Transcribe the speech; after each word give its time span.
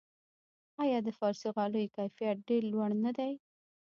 آیا 0.83 0.99
د 1.03 1.09
فارسي 1.19 1.49
غالیو 1.55 1.93
کیفیت 1.95 2.37
ډیر 2.49 2.61
لوړ 2.71 2.89
نه 3.03 3.11
دی؟ 3.17 3.33